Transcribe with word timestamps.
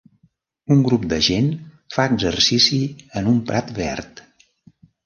Un 0.75 0.79
grup 0.87 1.05
de 1.11 1.19
gent 1.27 1.51
fa 1.97 2.09
exercici 2.15 2.81
en 3.23 3.31
un 3.35 3.41
prat 3.53 3.75
verd. 3.79 4.29